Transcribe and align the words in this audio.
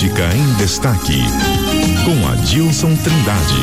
Política 0.00 0.34
em 0.34 0.54
Destaque, 0.54 1.18
com 2.06 2.26
Adilson 2.28 2.96
Trindade. 2.96 3.54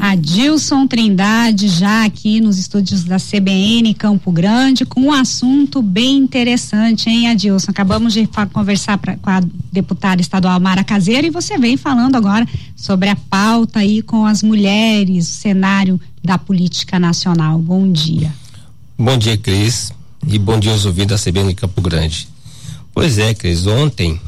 Adilson 0.00 0.86
Trindade, 0.86 1.68
já 1.68 2.06
aqui 2.06 2.40
nos 2.40 2.56
estúdios 2.56 3.04
da 3.04 3.18
CBN 3.18 3.92
Campo 3.92 4.32
Grande, 4.32 4.86
com 4.86 5.02
um 5.02 5.12
assunto 5.12 5.82
bem 5.82 6.16
interessante, 6.16 7.10
hein, 7.10 7.28
Adilson? 7.28 7.70
Acabamos 7.70 8.14
de 8.14 8.26
conversar 8.54 8.96
pra, 8.96 9.18
com 9.18 9.28
a 9.28 9.42
deputada 9.70 10.22
estadual 10.22 10.58
Mara 10.58 10.82
Caseira 10.82 11.26
e 11.26 11.30
você 11.30 11.58
vem 11.58 11.76
falando 11.76 12.16
agora 12.16 12.48
sobre 12.74 13.10
a 13.10 13.16
pauta 13.16 13.80
aí 13.80 14.00
com 14.00 14.24
as 14.24 14.42
mulheres, 14.42 15.28
o 15.28 15.30
cenário 15.30 16.00
da 16.24 16.38
política 16.38 16.98
nacional. 16.98 17.58
Bom 17.58 17.92
dia. 17.92 18.32
Bom 18.98 19.18
dia, 19.18 19.36
Cris, 19.36 19.92
e 20.26 20.38
bom 20.38 20.58
dia 20.58 20.72
aos 20.72 20.86
ouvintes 20.86 21.22
da 21.22 21.30
CBN 21.30 21.54
Campo 21.54 21.82
Grande. 21.82 22.31
Pois 22.94 23.16
é, 23.18 23.34
Cris, 23.34 23.66
ontem 23.66 24.20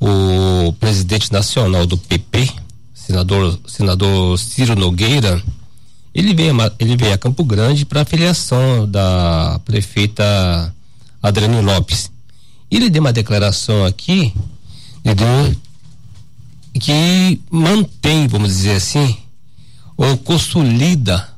o 0.00 0.72
presidente 0.74 1.32
nacional 1.32 1.84
do 1.84 1.98
PP, 1.98 2.48
senador, 2.94 3.58
senador 3.66 4.38
Ciro 4.38 4.76
Nogueira, 4.76 5.42
ele 6.14 6.32
veio, 6.32 6.54
ele 6.78 6.96
veio 6.96 7.12
a 7.12 7.18
Campo 7.18 7.42
Grande 7.44 7.84
para 7.84 8.02
a 8.02 8.04
filiação 8.04 8.88
da 8.88 9.60
prefeita 9.64 10.72
Adriane 11.20 11.60
Lopes. 11.60 12.10
Ele 12.70 12.88
deu 12.88 13.00
uma 13.00 13.12
declaração 13.12 13.84
aqui? 13.84 14.32
Que 16.78 17.40
mantém, 17.50 18.28
vamos 18.28 18.48
dizer 18.48 18.76
assim, 18.76 19.16
ou 19.96 20.16
consolida, 20.18 21.28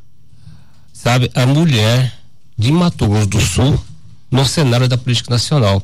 sabe, 0.92 1.30
a 1.34 1.46
mulher 1.46 2.12
de 2.56 2.70
Mato 2.70 3.08
Grosso 3.08 3.26
do 3.26 3.40
Sul 3.40 3.80
no 4.30 4.44
cenário 4.44 4.88
da 4.88 4.98
política 4.98 5.30
nacional. 5.30 5.82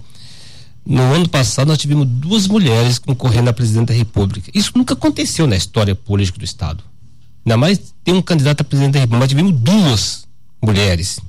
No 0.84 1.02
ano 1.14 1.28
passado 1.28 1.68
nós 1.68 1.78
tivemos 1.78 2.06
duas 2.06 2.46
mulheres 2.46 2.98
concorrendo 2.98 3.50
a 3.50 3.52
presidente 3.52 3.88
da 3.88 3.94
República. 3.94 4.50
Isso 4.54 4.72
nunca 4.74 4.94
aconteceu 4.94 5.46
na 5.46 5.56
história 5.56 5.94
política 5.94 6.38
do 6.38 6.44
Estado. 6.44 6.82
Ainda 7.44 7.56
mais 7.56 7.94
tem 8.04 8.14
um 8.14 8.22
candidato 8.22 8.62
a 8.62 8.64
presidente 8.64 8.94
da 8.94 9.00
República. 9.00 9.20
Nós 9.20 9.28
tivemos 9.28 9.52
duas 9.52 10.26
mulheres. 10.62 11.20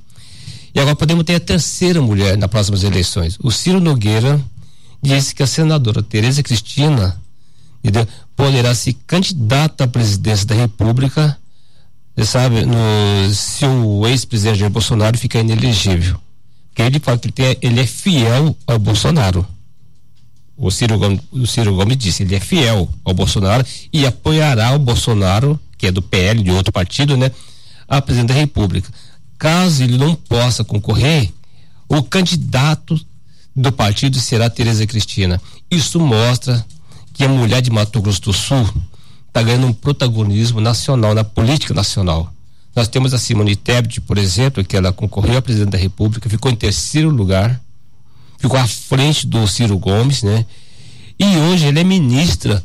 E 0.74 0.80
agora 0.80 0.96
podemos 0.96 1.24
ter 1.24 1.34
a 1.34 1.40
terceira 1.40 2.00
mulher 2.00 2.36
nas 2.38 2.50
próximas 2.50 2.82
eleições. 2.82 3.38
O 3.42 3.50
Ciro 3.50 3.80
Nogueira 3.80 4.40
disse 5.02 5.34
que 5.34 5.42
a 5.42 5.46
senadora 5.46 6.02
Tereza 6.02 6.42
Cristina 6.42 7.20
entendeu, 7.84 8.06
poderá 8.36 8.74
se 8.74 8.92
candidata 8.92 9.84
à 9.84 9.88
presidência 9.88 10.46
da 10.46 10.54
República, 10.54 11.36
sabe, 12.24 12.64
no, 12.64 13.34
se 13.34 13.66
o 13.66 14.06
ex-presidente 14.06 14.60
Jair 14.60 14.70
Bolsonaro 14.70 15.18
ficar 15.18 15.40
inelegível. 15.40 16.18
Porque 16.72 16.82
ele 16.82 16.98
fala 16.98 17.18
que 17.18 17.26
ele, 17.26 17.32
tem, 17.32 17.56
ele 17.60 17.80
é 17.80 17.86
fiel 17.86 18.56
ao 18.66 18.78
Bolsonaro. 18.78 19.46
O 20.56 20.70
Ciro, 20.70 20.98
Gomes, 20.98 21.20
o 21.30 21.46
Ciro 21.46 21.74
Gomes 21.74 21.98
disse, 21.98 22.22
ele 22.22 22.34
é 22.34 22.40
fiel 22.40 22.88
ao 23.04 23.12
Bolsonaro 23.12 23.64
e 23.92 24.06
apoiará 24.06 24.74
o 24.74 24.78
Bolsonaro, 24.78 25.60
que 25.76 25.86
é 25.86 25.92
do 25.92 26.00
PL, 26.00 26.42
de 26.42 26.50
outro 26.50 26.72
partido, 26.72 27.16
né, 27.16 27.30
a 27.88 28.00
presidente 28.00 28.28
da 28.28 28.34
República. 28.34 28.90
Caso 29.38 29.82
ele 29.82 29.98
não 29.98 30.14
possa 30.14 30.64
concorrer, 30.64 31.30
o 31.88 32.02
candidato 32.02 32.98
do 33.54 33.70
partido 33.70 34.18
será 34.18 34.48
Tereza 34.48 34.86
Cristina. 34.86 35.40
Isso 35.70 36.00
mostra 36.00 36.64
que 37.12 37.24
a 37.24 37.28
mulher 37.28 37.60
de 37.60 37.70
Mato 37.70 38.00
Grosso 38.00 38.22
do 38.22 38.32
Sul 38.32 38.66
está 39.28 39.42
ganhando 39.42 39.66
um 39.66 39.72
protagonismo 39.72 40.60
nacional, 40.60 41.14
na 41.14 41.24
política 41.24 41.74
nacional. 41.74 42.32
Nós 42.74 42.88
temos 42.88 43.12
a 43.12 43.18
Simone 43.18 43.54
Tebet, 43.54 44.00
por 44.00 44.16
exemplo, 44.16 44.64
que 44.64 44.76
ela 44.76 44.92
concorreu 44.92 45.36
a 45.36 45.42
presidente 45.42 45.70
da 45.70 45.78
República, 45.78 46.28
ficou 46.28 46.50
em 46.50 46.56
terceiro 46.56 47.10
lugar, 47.10 47.60
ficou 48.38 48.58
à 48.58 48.66
frente 48.66 49.26
do 49.26 49.46
Ciro 49.46 49.78
Gomes, 49.78 50.22
né? 50.22 50.46
E 51.18 51.36
hoje 51.36 51.66
ela 51.66 51.78
é 51.78 51.84
ministra 51.84 52.64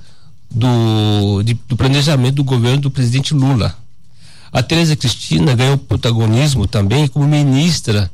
do, 0.50 1.44
de, 1.44 1.54
do 1.68 1.76
planejamento 1.76 2.36
do 2.36 2.44
governo 2.44 2.82
do 2.82 2.92
presidente 2.92 3.34
Lula. 3.34 3.76
A 4.52 4.64
Tereza 4.64 4.96
Cristina 4.96 5.54
ganhou 5.54 5.78
protagonismo 5.78 6.66
também 6.66 7.08
como 7.08 7.28
ministra. 7.28 8.10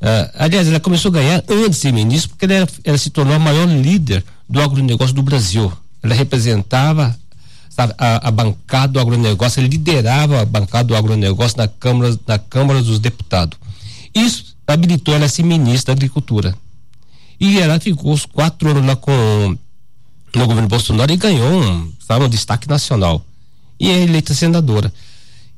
Uh, 0.00 0.30
aliás, 0.38 0.68
ela 0.68 0.80
começou 0.80 1.10
a 1.10 1.14
ganhar 1.14 1.44
antes 1.48 1.70
de 1.70 1.76
ser 1.76 1.92
ministra, 1.92 2.30
porque 2.30 2.52
ela, 2.52 2.68
ela 2.84 2.98
se 2.98 3.10
tornou 3.10 3.34
a 3.34 3.38
maior 3.38 3.68
líder 3.68 4.24
do 4.48 4.60
agronegócio 4.60 5.14
do 5.14 5.22
Brasil. 5.22 5.72
Ela 6.02 6.14
representava 6.14 7.16
sabe, 7.74 7.94
a, 7.96 8.28
a 8.28 8.30
bancada 8.30 8.92
do 8.92 9.00
agronegócio, 9.00 9.62
liderava 9.62 10.42
a 10.42 10.44
bancada 10.44 10.84
do 10.84 10.96
agronegócio 10.96 11.56
na 11.56 11.66
Câmara, 11.66 12.18
na 12.26 12.38
Câmara 12.38 12.82
dos 12.82 12.98
Deputados. 12.98 13.58
Isso 14.14 14.54
habilitou 14.66 15.14
ela 15.14 15.24
a 15.24 15.28
ser 15.28 15.42
ministra 15.42 15.94
da 15.94 15.98
Agricultura. 15.98 16.54
E 17.40 17.58
ela 17.58 17.80
ficou 17.80 18.12
os 18.12 18.26
quatro 18.26 18.70
anos 18.70 18.86
lá 18.86 18.94
com 18.94 19.56
no 20.34 20.46
governo 20.46 20.68
Bolsonaro 20.68 21.12
e 21.12 21.16
ganhou 21.16 21.62
um, 21.62 21.92
sabe, 22.06 22.24
um 22.24 22.28
destaque 22.28 22.68
nacional. 22.68 23.24
E 23.78 23.90
é 23.90 24.02
eleita 24.02 24.32
senadora. 24.32 24.92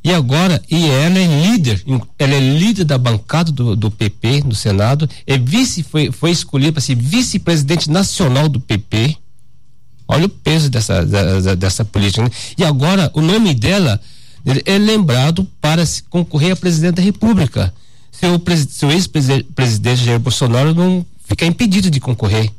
E 0.02 0.12
agora, 0.12 0.62
e 0.70 0.86
ela 0.86 1.18
é 1.18 1.46
líder, 1.46 1.82
ela 2.18 2.34
é 2.34 2.40
líder 2.40 2.84
da 2.84 2.98
bancada 2.98 3.50
do, 3.50 3.74
do 3.74 3.90
PP 3.90 4.42
no 4.44 4.54
Senado, 4.54 5.08
é 5.26 5.38
vice, 5.38 5.82
foi, 5.82 6.12
foi 6.12 6.30
escolhida 6.30 6.72
para 6.72 6.82
ser 6.82 6.94
vice-presidente 6.94 7.90
nacional 7.90 8.48
do 8.48 8.60
PP 8.60 9.16
Olha 10.06 10.26
o 10.26 10.28
peso 10.28 10.68
dessa, 10.68 11.04
dessa, 11.04 11.56
dessa 11.56 11.84
política. 11.84 12.22
Né? 12.22 12.30
E 12.58 12.64
agora 12.64 13.10
o 13.14 13.20
nome 13.20 13.54
dela 13.54 14.00
é 14.64 14.78
lembrado 14.78 15.46
para 15.60 15.82
concorrer 16.10 16.52
a 16.52 16.56
presidente 16.56 16.96
da 16.96 17.02
República. 17.02 17.72
Se 18.12 18.26
o, 18.26 18.40
se 18.68 18.86
o 18.86 18.90
ex-presidente 18.90 20.04
Jair 20.04 20.20
Bolsonaro 20.20 20.74
não 20.74 21.04
ficar 21.24 21.46
impedido 21.46 21.90
de 21.90 21.98
concorrer. 21.98 22.50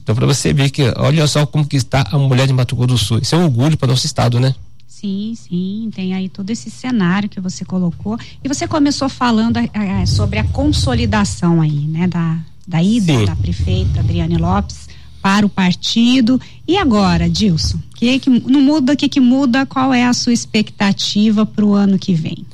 Então, 0.00 0.14
para 0.14 0.26
você 0.26 0.52
ver 0.52 0.70
que, 0.70 0.82
olha 0.96 1.26
só 1.26 1.44
como 1.44 1.66
que 1.66 1.76
está 1.76 2.06
a 2.12 2.16
mulher 2.16 2.46
de 2.46 2.52
Mato 2.52 2.76
Grosso 2.76 2.94
do 2.94 2.98
Sul. 2.98 3.18
Isso 3.18 3.34
é 3.34 3.38
um 3.38 3.44
orgulho 3.44 3.76
para 3.76 3.88
nosso 3.88 4.06
estado, 4.06 4.38
né? 4.38 4.54
Sim, 4.86 5.34
sim, 5.36 5.90
tem 5.94 6.14
aí 6.14 6.28
todo 6.28 6.48
esse 6.48 6.70
cenário 6.70 7.28
que 7.28 7.40
você 7.40 7.64
colocou. 7.64 8.16
E 8.42 8.48
você 8.48 8.68
começou 8.68 9.08
falando 9.08 9.58
é, 9.58 10.06
sobre 10.06 10.38
a 10.38 10.44
consolidação 10.44 11.60
aí, 11.60 11.86
né, 11.88 12.06
da, 12.06 12.38
da 12.66 12.82
ida 12.82 13.12
sim. 13.12 13.24
da 13.24 13.34
prefeita 13.36 14.00
Adriane 14.00 14.38
Lopes 14.38 14.86
para 15.26 15.44
o 15.44 15.48
partido. 15.48 16.40
E 16.68 16.78
agora, 16.78 17.28
Dilson? 17.28 17.80
Que 17.96 18.20
que 18.20 18.30
não 18.30 18.60
muda? 18.60 18.92
O 18.92 18.96
que, 18.96 19.08
que 19.08 19.18
muda? 19.18 19.66
Qual 19.66 19.92
é 19.92 20.04
a 20.04 20.12
sua 20.12 20.32
expectativa 20.32 21.44
para 21.44 21.64
o 21.64 21.74
ano 21.74 21.98
que 21.98 22.14
vem? 22.14 22.46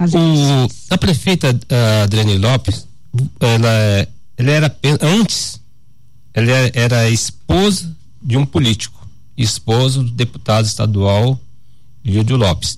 O, 0.00 0.66
a 0.90 0.98
prefeita 0.98 1.56
Adriane 2.02 2.36
Lopes, 2.36 2.84
ela, 3.38 4.08
ela 4.36 4.50
era 4.50 4.76
antes, 5.02 5.60
ela 6.34 6.50
era 6.74 7.08
esposa 7.08 7.96
de 8.20 8.36
um 8.36 8.44
político, 8.44 9.06
esposa 9.38 10.02
do 10.02 10.10
deputado 10.10 10.66
estadual 10.66 11.38
Lídio 12.04 12.36
Lopes. 12.36 12.76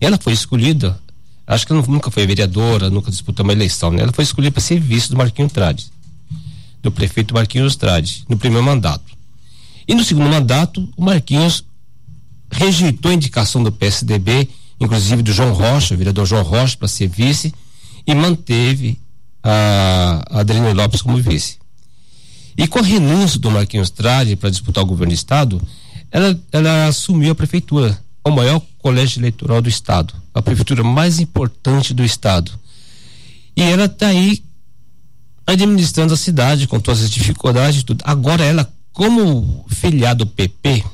Ela 0.00 0.16
foi 0.16 0.32
escolhida, 0.32 0.98
acho 1.46 1.66
que 1.66 1.74
nunca 1.74 2.10
foi 2.10 2.26
vereadora, 2.26 2.88
nunca 2.88 3.10
disputou 3.10 3.44
uma 3.44 3.52
eleição, 3.52 3.90
né? 3.90 4.04
Ela 4.04 4.12
foi 4.12 4.24
escolhida 4.24 4.52
para 4.52 4.62
ser 4.62 4.80
vice 4.80 5.10
do 5.10 5.18
Marquinhos 5.18 5.52
Trades 5.52 5.99
do 6.82 6.90
prefeito 6.90 7.34
Marquinhos 7.34 7.76
Trade, 7.76 8.24
no 8.28 8.38
primeiro 8.38 8.64
mandato. 8.64 9.04
E 9.86 9.94
no 9.94 10.04
segundo 10.04 10.28
mandato, 10.28 10.88
o 10.96 11.04
Marquinhos 11.04 11.64
rejeitou 12.50 13.10
a 13.10 13.14
indicação 13.14 13.62
do 13.62 13.72
PSDB, 13.72 14.48
inclusive 14.80 15.22
do 15.22 15.32
João 15.32 15.52
Rocha, 15.52 15.96
vereador 15.96 16.26
João 16.26 16.42
Rocha, 16.42 16.76
para 16.76 16.88
ser 16.88 17.08
vice, 17.08 17.54
e 18.06 18.14
manteve 18.14 18.98
a 19.42 20.22
Adriane 20.30 20.72
Lopes 20.72 21.02
como 21.02 21.16
vice. 21.18 21.58
E 22.56 22.66
com 22.66 22.78
a 22.78 22.82
renúncia 22.82 23.38
do 23.38 23.50
Marquinhos 23.50 23.90
Trade 23.90 24.36
para 24.36 24.50
disputar 24.50 24.84
o 24.84 24.86
governo 24.86 25.12
do 25.12 25.16
Estado, 25.16 25.60
ela, 26.10 26.38
ela 26.50 26.86
assumiu 26.86 27.32
a 27.32 27.34
prefeitura, 27.34 27.98
o 28.24 28.30
maior 28.30 28.60
colégio 28.78 29.20
eleitoral 29.20 29.62
do 29.62 29.68
Estado, 29.68 30.14
a 30.34 30.42
prefeitura 30.42 30.82
mais 30.82 31.18
importante 31.20 31.94
do 31.94 32.04
Estado. 32.04 32.52
E 33.56 33.62
ela 33.62 33.84
está 33.84 34.08
aí 34.08 34.42
administrando 35.50 36.14
a 36.14 36.16
cidade 36.16 36.66
com 36.66 36.80
todas 36.80 37.02
as 37.02 37.10
dificuldades 37.10 37.80
e 37.80 37.84
tudo. 37.84 38.02
Agora 38.06 38.44
ela, 38.44 38.70
como 38.92 39.64
filiado 39.68 40.24
do 40.24 40.30
PP, 40.30 40.84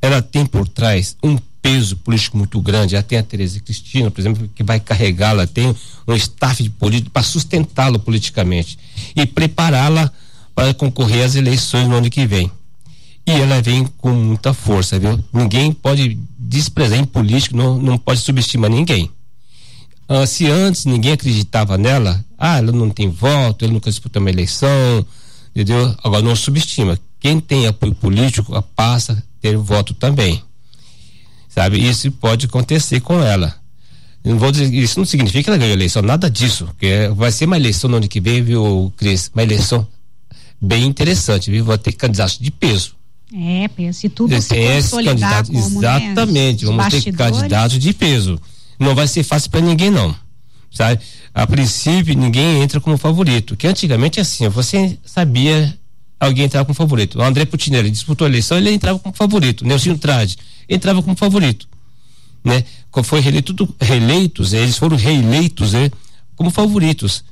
ela 0.00 0.20
tem 0.20 0.44
por 0.44 0.68
trás 0.68 1.16
um 1.22 1.38
peso 1.62 1.96
político 1.96 2.36
muito 2.36 2.60
grande. 2.60 2.96
Ela 2.96 3.02
tem 3.02 3.18
a 3.18 3.22
Tereza 3.22 3.60
Cristina, 3.60 4.10
por 4.10 4.20
exemplo, 4.20 4.50
que 4.54 4.64
vai 4.64 4.80
carregá-la, 4.80 5.46
tem 5.46 5.74
um 6.06 6.14
staff 6.14 6.62
de 6.62 6.70
político 6.70 7.10
para 7.10 7.22
sustentá-la 7.22 7.98
politicamente 7.98 8.78
e 9.14 9.24
prepará-la 9.24 10.10
para 10.54 10.74
concorrer 10.74 11.24
às 11.24 11.36
eleições 11.36 11.88
no 11.88 11.94
ano 11.94 12.10
que 12.10 12.26
vem. 12.26 12.50
E 13.24 13.30
ela 13.30 13.62
vem 13.62 13.86
com 13.98 14.10
muita 14.10 14.52
força, 14.52 14.98
viu? 14.98 15.22
Ninguém 15.32 15.72
pode 15.72 16.18
desprezar 16.36 16.98
em 16.98 17.04
político, 17.04 17.56
não, 17.56 17.78
não 17.78 17.96
pode 17.96 18.20
subestimar 18.20 18.68
ninguém. 18.68 19.08
Ah, 20.14 20.26
se 20.26 20.46
antes 20.46 20.84
ninguém 20.84 21.12
acreditava 21.12 21.78
nela, 21.78 22.22
ah, 22.38 22.58
ela 22.58 22.72
não 22.72 22.90
tem 22.90 23.08
voto, 23.08 23.64
ela 23.64 23.72
nunca 23.72 23.90
disputou 23.90 24.20
uma 24.20 24.30
eleição, 24.30 25.06
entendeu? 25.50 25.94
Agora 26.02 26.22
não 26.22 26.36
subestima. 26.36 26.98
Quem 27.18 27.40
tem 27.40 27.66
apoio 27.66 27.94
político 27.94 28.60
passa 28.76 29.12
a 29.12 29.16
ter 29.40 29.56
voto 29.56 29.94
também. 29.94 30.42
Sabe? 31.48 31.78
Isso 31.78 32.10
pode 32.12 32.46
acontecer 32.46 33.00
com 33.00 33.22
ela. 33.22 33.54
Não 34.24 34.38
vou 34.38 34.52
dizer, 34.52 34.72
isso 34.72 34.98
não 34.98 35.06
significa 35.06 35.44
que 35.44 35.50
ela 35.50 35.58
ganhou 35.58 35.72
a 35.72 35.76
eleição, 35.76 36.02
nada 36.02 36.30
disso. 36.30 36.66
Porque 36.66 37.08
vai 37.14 37.32
ser 37.32 37.46
uma 37.46 37.56
eleição 37.56 37.90
no 37.90 37.96
ano 37.96 38.08
que 38.08 38.20
vem, 38.20 38.42
viu, 38.42 38.92
Cris? 38.96 39.30
Uma 39.34 39.42
eleição 39.42 39.86
bem 40.60 40.84
interessante, 40.84 41.50
viu? 41.50 41.64
Vai 41.64 41.78
ter 41.78 41.92
candidatos 41.92 42.38
de 42.38 42.50
peso. 42.50 42.94
É, 43.34 43.92
se 43.92 44.08
tudo 44.10 44.40
se 44.40 44.54
consolidar 44.54 45.46
como, 45.46 45.58
né, 45.58 45.66
Exatamente, 45.66 46.64
né, 46.64 46.70
vamos 46.70 46.88
ter 46.88 47.12
candidatos 47.12 47.78
de 47.78 47.92
peso. 47.94 48.38
Não 48.82 48.94
vai 48.94 49.06
ser 49.06 49.22
fácil 49.22 49.50
para 49.50 49.60
ninguém, 49.60 49.90
não. 49.90 50.14
Sabe? 50.70 51.00
A 51.32 51.46
princípio, 51.46 52.14
ninguém 52.16 52.62
entra 52.62 52.80
como 52.80 52.98
favorito. 52.98 53.56
Que 53.56 53.66
antigamente 53.66 54.20
assim, 54.20 54.48
você 54.48 54.98
sabia 55.04 55.78
alguém 56.18 56.44
entrava 56.44 56.64
como 56.64 56.74
favorito. 56.74 57.18
O 57.18 57.22
André 57.22 57.44
Putinelli 57.44 57.90
disputou 57.90 58.26
a 58.26 58.30
eleição, 58.30 58.56
ele 58.56 58.70
entrava 58.70 58.98
como 58.98 59.14
favorito. 59.14 59.66
Nelson 59.66 59.96
Trade 59.96 60.36
entrava 60.68 61.02
como 61.02 61.16
favorito. 61.16 61.68
Né? 62.44 62.64
Foi 63.04 63.20
reeleito, 63.20 63.74
reeleitos, 63.80 64.52
eles 64.52 64.76
foram 64.76 64.96
reeleitos 64.96 65.72
né? 65.72 65.90
como 66.36 66.50
favoritos. 66.50 67.24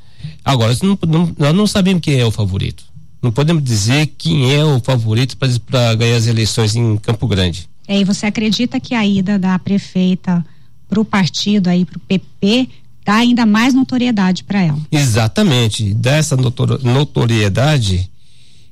Agora, 0.44 0.76
não, 0.82 0.98
não, 1.06 1.34
nós 1.38 1.54
não 1.54 1.66
sabemos 1.66 2.02
quem 2.02 2.18
é 2.18 2.24
o 2.24 2.30
favorito. 2.30 2.84
Não 3.22 3.30
podemos 3.30 3.62
dizer 3.62 4.06
quem 4.18 4.54
é 4.54 4.64
o 4.64 4.80
favorito 4.80 5.36
para 5.36 5.94
ganhar 5.94 6.16
as 6.16 6.26
eleições 6.26 6.74
em 6.74 6.96
Campo 6.96 7.26
Grande. 7.26 7.68
É, 7.86 8.00
e 8.00 8.04
você 8.04 8.26
acredita 8.26 8.80
que 8.80 8.94
a 8.94 9.04
ida 9.06 9.38
da 9.38 9.58
prefeita 9.58 10.44
para 10.90 11.00
o 11.00 11.04
partido 11.04 11.68
aí, 11.68 11.84
para 11.84 11.96
o 11.96 12.00
PP, 12.00 12.68
dá 13.04 13.14
ainda 13.14 13.46
mais 13.46 13.72
notoriedade 13.72 14.42
para 14.42 14.60
ela? 14.60 14.78
Exatamente. 14.90 15.94
Dá 15.94 16.16
essa 16.16 16.36
notor 16.36 16.82
notoriedade 16.82 18.10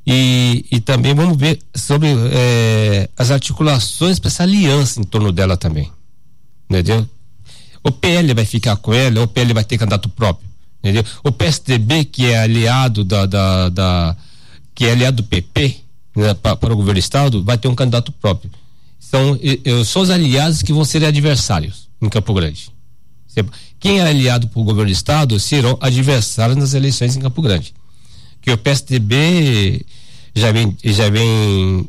e, 0.04 0.66
e 0.70 0.80
também 0.80 1.14
vamos 1.14 1.36
ver 1.36 1.60
sobre 1.74 2.08
é, 2.32 3.08
as 3.16 3.30
articulações 3.30 4.18
para 4.18 4.28
essa 4.28 4.42
aliança 4.42 5.00
em 5.00 5.04
torno 5.04 5.30
dela 5.30 5.56
também. 5.56 5.90
Entendeu? 6.68 7.08
O 7.84 7.92
PL 7.92 8.34
vai 8.34 8.44
ficar 8.44 8.76
com 8.76 8.92
ela, 8.92 9.22
o 9.22 9.28
PL 9.28 9.54
vai 9.54 9.64
ter 9.64 9.78
candidato 9.78 10.08
próprio. 10.08 10.48
Entendeu? 10.82 11.04
O 11.22 11.32
PSDB, 11.32 12.04
que 12.04 12.26
é 12.26 12.38
aliado 12.38 13.04
da, 13.04 13.26
da, 13.26 13.68
da 13.68 14.16
que 14.74 14.84
é 14.84 14.92
aliado 14.92 15.22
do 15.22 15.28
PP 15.28 15.76
né, 16.16 16.34
para, 16.34 16.54
o 16.54 16.76
governo 16.76 16.94
do 16.94 16.98
estado, 16.98 17.42
vai 17.42 17.56
ter 17.56 17.68
um 17.68 17.74
candidato 17.74 18.12
próprio. 18.12 18.50
São, 19.00 19.38
eu, 19.64 19.84
sou 19.84 20.02
os 20.02 20.10
aliados 20.10 20.62
que 20.62 20.72
vão 20.72 20.84
ser 20.84 21.04
adversários 21.04 21.87
em 22.00 22.08
Campo 22.08 22.32
Grande. 22.34 22.70
Quem 23.78 24.00
é 24.00 24.02
aliado 24.02 24.48
para 24.48 24.60
o 24.60 24.64
governo 24.64 24.90
do 24.90 24.92
estado 24.92 25.38
serão 25.38 25.78
adversários 25.80 26.56
nas 26.56 26.74
eleições 26.74 27.16
em 27.16 27.20
Campo 27.20 27.40
Grande. 27.40 27.74
Que 28.40 28.50
o 28.50 28.58
PSDB 28.58 29.84
já 30.34 30.50
vem, 30.50 30.76
já 30.84 31.08
vem 31.08 31.88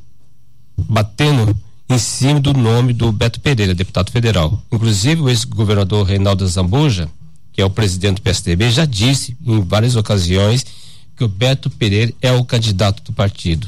batendo 0.78 1.56
em 1.90 1.98
cima 1.98 2.40
do 2.40 2.54
nome 2.54 2.94
do 2.94 3.12
Beto 3.12 3.40
Pereira, 3.40 3.74
deputado 3.74 4.12
federal. 4.12 4.62
Inclusive, 4.72 5.22
o 5.22 5.30
ex-governador 5.30 6.06
Reinaldo 6.06 6.48
Zambuja, 6.48 7.10
que 7.52 7.62
é 7.62 7.66
o 7.66 7.70
presidente 7.70 8.18
do 8.18 8.22
PSDB, 8.22 8.70
já 8.70 8.86
disse 8.86 9.36
em 9.46 9.62
várias 9.62 9.96
ocasiões 9.96 10.66
que 11.16 11.24
o 11.24 11.28
Beto 11.28 11.70
Pereira 11.70 12.14
é 12.22 12.32
o 12.32 12.46
candidato 12.46 13.02
do 13.04 13.12
partido. 13.12 13.68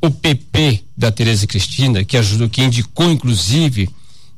O 0.00 0.10
PP 0.10 0.82
da 0.96 1.10
Tereza 1.10 1.46
Cristina, 1.46 2.04
que 2.04 2.16
ajudou, 2.16 2.48
que 2.48 2.62
indicou 2.62 3.10
inclusive 3.10 3.88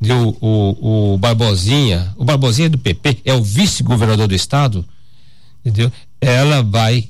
deu 0.01 0.37
o, 0.41 1.13
o 1.15 1.19
Barbosinha, 1.19 2.13
o 2.17 2.25
Barbosinha 2.25 2.71
do 2.71 2.79
PP 2.79 3.19
é 3.25 3.35
o 3.35 3.43
vice-governador 3.43 4.27
do 4.27 4.35
estado, 4.35 4.85
entendeu? 5.65 5.93
Ela 6.21 6.63
vai 6.63 7.09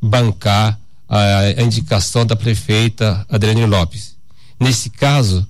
bancar 0.00 0.78
a, 1.08 1.38
a 1.40 1.62
indicação 1.62 2.24
da 2.24 2.36
prefeita 2.36 3.26
Adriane 3.28 3.66
Lopes. 3.66 4.14
Nesse 4.60 4.90
caso, 4.90 5.46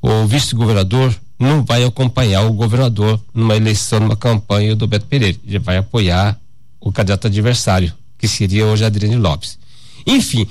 o 0.00 0.26
vice-governador 0.26 1.14
não 1.38 1.64
vai 1.64 1.82
acompanhar 1.82 2.42
o 2.42 2.52
governador 2.52 3.20
numa 3.34 3.56
eleição, 3.56 3.98
numa 3.98 4.16
campanha 4.16 4.76
do 4.76 4.86
Beto 4.86 5.06
Pereira. 5.06 5.38
Ele 5.44 5.58
vai 5.58 5.78
apoiar 5.78 6.38
o 6.78 6.92
candidato 6.92 7.26
adversário, 7.26 7.92
que 8.18 8.28
seria 8.28 8.66
hoje 8.66 8.84
Adriane 8.84 9.16
Lopes. 9.16 9.58
Enfim, 10.06 10.46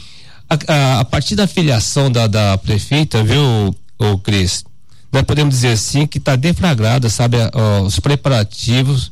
a, 0.49 0.73
a, 0.73 0.99
a 1.01 1.05
partir 1.05 1.35
da 1.35 1.47
filiação 1.47 2.11
da, 2.11 2.27
da 2.27 2.57
prefeita, 2.57 3.23
viu, 3.23 3.75
o 3.99 4.17
Cris, 4.17 4.63
nós 5.11 5.23
podemos 5.23 5.55
dizer 5.55 5.69
assim 5.69 6.05
que 6.05 6.17
está 6.17 6.35
deflagrada, 6.35 7.09
sabe, 7.09 7.37
ó, 7.53 7.81
os 7.81 7.99
preparativos, 7.99 9.11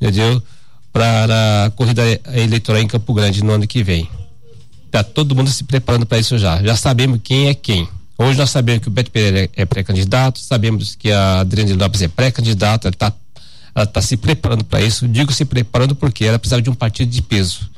entendeu? 0.00 0.42
Para 0.92 1.66
a 1.66 1.70
corrida 1.70 2.02
eleitoral 2.34 2.82
em 2.82 2.88
Campo 2.88 3.14
Grande 3.14 3.44
no 3.44 3.52
ano 3.52 3.66
que 3.66 3.82
vem. 3.82 4.08
Tá 4.90 5.04
todo 5.04 5.36
mundo 5.36 5.50
se 5.50 5.62
preparando 5.62 6.04
para 6.04 6.18
isso 6.18 6.36
já. 6.36 6.60
Já 6.62 6.74
sabemos 6.74 7.20
quem 7.22 7.48
é 7.48 7.54
quem. 7.54 7.88
Hoje 8.18 8.36
nós 8.38 8.50
sabemos 8.50 8.82
que 8.82 8.88
o 8.88 8.90
Beto 8.90 9.10
Pereira 9.10 9.48
é, 9.56 9.64
pré-candidato, 9.64 10.40
sabemos 10.40 10.94
que 10.94 11.10
a 11.12 11.40
Adriane 11.40 11.72
Lopes 11.74 12.02
é 12.02 12.08
pré-candidata, 12.08 12.88
ela 12.88 12.94
está 12.94 13.12
ela 13.72 13.86
tá 13.86 14.02
se 14.02 14.16
preparando 14.16 14.64
para 14.64 14.82
isso. 14.82 15.06
Digo 15.06 15.32
se 15.32 15.44
preparando 15.44 15.94
porque 15.94 16.24
ela 16.24 16.38
precisava 16.38 16.60
de 16.60 16.68
um 16.68 16.74
partido 16.74 17.10
de 17.10 17.22
peso 17.22 17.70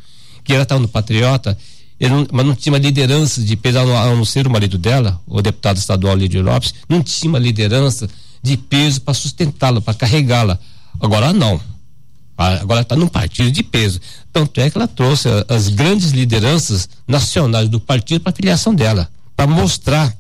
que 0.43 0.53
ela 0.53 0.63
estava 0.63 0.81
no 0.81 0.89
Patriota, 0.89 1.57
não, 2.09 2.27
mas 2.33 2.47
não 2.47 2.55
tinha 2.55 2.73
uma 2.73 2.79
liderança 2.79 3.41
de 3.43 3.57
peso, 3.57 3.79
a 3.79 4.07
não 4.15 4.25
ser 4.25 4.47
o 4.47 4.51
marido 4.51 4.77
dela, 4.77 5.21
o 5.27 5.41
deputado 5.41 5.77
estadual 5.77 6.17
Lídio 6.17 6.43
Lopes, 6.43 6.75
não 6.89 7.03
tinha 7.03 7.29
uma 7.29 7.39
liderança 7.39 8.09
de 8.43 8.57
peso 8.57 9.01
para 9.03 9.15
sustentá-la, 9.15 9.81
para 9.81 9.95
carregá-la. 9.95 10.59
Agora 11.01 11.33
não. 11.33 11.61
Agora 12.37 12.81
está 12.81 12.97
num 12.97 13.07
partido 13.07 13.53
de 13.53 13.63
peso. 13.63 14.01
Tanto 14.33 14.61
é 14.61 14.69
que 14.69 14.77
ela 14.77 14.89
trouxe 14.89 15.29
as 15.49 15.69
grandes 15.69 16.11
lideranças 16.11 16.89
nacionais 17.07 17.69
do 17.69 17.79
partido 17.79 18.21
para 18.21 18.33
a 18.33 18.35
filiação 18.35 18.75
dela, 18.75 19.09
para 19.37 19.47
mostrar. 19.47 20.13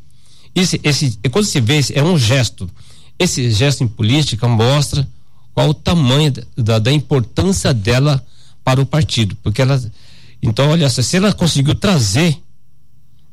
Esse, 0.54 0.80
esse, 0.84 1.18
quando 1.30 1.46
se 1.46 1.60
vê, 1.60 1.80
é 1.94 2.02
um 2.02 2.18
gesto. 2.18 2.70
Esse 3.18 3.50
gesto 3.50 3.82
em 3.82 3.88
política 3.88 4.46
mostra 4.46 5.08
qual 5.54 5.70
o 5.70 5.74
tamanho 5.74 6.32
da, 6.56 6.78
da 6.78 6.92
importância 6.92 7.74
dela 7.74 8.24
para 8.64 8.80
o 8.80 8.86
partido, 8.86 9.36
porque 9.42 9.60
ela 9.60 9.82
então, 10.42 10.70
olha, 10.70 10.88
se 10.90 11.16
ela 11.16 11.32
conseguiu 11.32 11.74
trazer, 11.74 12.36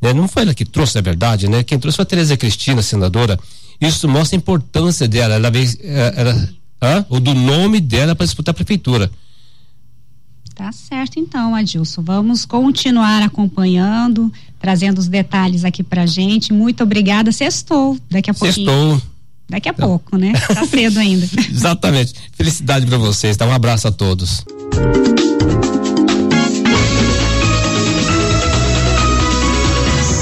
né, 0.01 0.13
não 0.13 0.27
foi 0.27 0.43
ela 0.43 0.53
que 0.53 0.63
trouxe, 0.63 0.97
a 0.97 1.01
verdade, 1.01 1.49
né? 1.49 1.63
Quem 1.63 1.79
trouxe 1.79 1.95
foi 1.95 2.03
a 2.03 2.05
Tereza 2.05 2.37
Cristina, 2.37 2.81
senadora. 2.81 3.39
Isso 3.81 4.07
mostra 4.07 4.35
a 4.35 4.37
importância 4.37 5.07
dela. 5.07 5.35
Ela 5.35 5.49
veio, 5.49 5.69
eh, 5.81 6.13
ela, 6.15 6.49
ela, 6.79 7.05
o 7.09 7.19
do 7.19 7.33
nome 7.33 7.81
dela 7.81 8.15
para 8.15 8.25
disputar 8.25 8.51
a 8.51 8.55
prefeitura. 8.55 9.09
Tá 10.53 10.71
certo, 10.71 11.19
então, 11.19 11.55
Adilson. 11.55 12.01
Vamos 12.01 12.45
continuar 12.45 13.23
acompanhando, 13.23 14.31
trazendo 14.59 14.99
os 14.99 15.07
detalhes 15.07 15.63
aqui 15.63 15.81
pra 15.81 16.05
gente. 16.05 16.51
Muito 16.51 16.83
obrigada. 16.83 17.31
Sextou, 17.31 17.97
daqui 18.09 18.29
a 18.29 18.33
pouquinho. 18.33 18.69
Sextou. 18.69 19.01
Daqui 19.49 19.67
a 19.67 19.71
então. 19.71 19.87
pouco, 19.87 20.17
né? 20.17 20.33
Tá 20.33 20.65
cedo 20.67 20.99
ainda. 20.99 21.27
Exatamente. 21.49 22.13
Felicidade 22.33 22.85
para 22.85 22.97
vocês. 22.97 23.35
Tá? 23.35 23.47
Um 23.47 23.53
abraço 23.53 23.87
a 23.87 23.91
todos. 23.91 24.45